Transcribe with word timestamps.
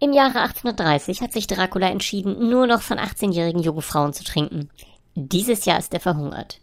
Im 0.00 0.12
Jahre 0.12 0.40
1830 0.40 1.22
hat 1.22 1.32
sich 1.32 1.48
Dracula 1.48 1.88
entschieden, 1.88 2.48
nur 2.48 2.68
noch 2.68 2.82
von 2.82 2.98
18-jährigen 2.98 3.62
jungen 3.62 3.82
Frauen 3.82 4.12
zu 4.12 4.22
trinken. 4.22 4.70
Dieses 5.16 5.64
Jahr 5.64 5.78
ist 5.78 5.92
er 5.92 6.00
verhungert. 6.00 6.60